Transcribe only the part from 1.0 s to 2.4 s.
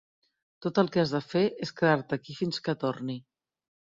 has de fer és quedar-te aquí